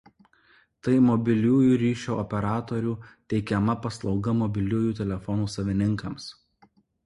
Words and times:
Tai 0.87 0.95
mobiliųjų 1.09 1.75
ryšio 1.81 2.17
operatorių 2.23 2.95
teikiama 3.35 3.77
paslauga 3.87 4.37
mobiliųjų 4.43 4.99
telefonų 5.05 5.49
savininkams. 5.61 6.31